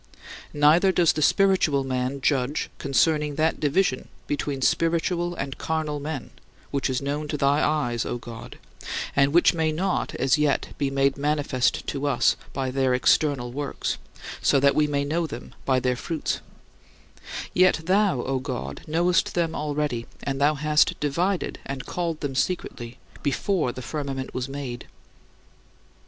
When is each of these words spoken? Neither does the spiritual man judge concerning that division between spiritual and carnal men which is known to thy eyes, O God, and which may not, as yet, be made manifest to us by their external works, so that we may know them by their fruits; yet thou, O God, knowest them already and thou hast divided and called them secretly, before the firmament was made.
Neither 0.55 0.91
does 0.91 1.13
the 1.13 1.21
spiritual 1.21 1.83
man 1.83 2.21
judge 2.21 2.71
concerning 2.79 3.35
that 3.35 3.59
division 3.59 4.07
between 4.25 4.63
spiritual 4.63 5.35
and 5.35 5.59
carnal 5.59 5.99
men 5.99 6.31
which 6.71 6.89
is 6.89 7.03
known 7.03 7.27
to 7.27 7.37
thy 7.37 7.61
eyes, 7.63 8.03
O 8.03 8.17
God, 8.17 8.57
and 9.15 9.31
which 9.31 9.53
may 9.53 9.71
not, 9.71 10.15
as 10.15 10.39
yet, 10.39 10.69
be 10.79 10.89
made 10.89 11.17
manifest 11.17 11.85
to 11.85 12.07
us 12.07 12.35
by 12.51 12.71
their 12.71 12.95
external 12.95 13.51
works, 13.51 13.99
so 14.41 14.59
that 14.59 14.73
we 14.73 14.87
may 14.87 15.03
know 15.05 15.27
them 15.27 15.53
by 15.65 15.79
their 15.79 15.95
fruits; 15.95 16.39
yet 17.53 17.81
thou, 17.83 18.23
O 18.23 18.39
God, 18.39 18.81
knowest 18.87 19.35
them 19.35 19.53
already 19.53 20.07
and 20.23 20.41
thou 20.41 20.55
hast 20.55 20.99
divided 20.99 21.59
and 21.63 21.85
called 21.85 22.21
them 22.21 22.33
secretly, 22.33 22.97
before 23.21 23.71
the 23.71 23.83
firmament 23.83 24.33
was 24.33 24.49
made. 24.49 24.87